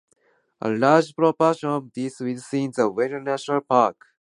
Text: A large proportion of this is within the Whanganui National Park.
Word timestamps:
A 0.61 0.67
large 0.67 1.15
proportion 1.15 1.69
of 1.69 1.93
this 1.93 2.21
is 2.21 2.21
within 2.49 2.71
the 2.75 2.89
Whanganui 2.91 3.21
National 3.23 3.61
Park. 3.61 4.07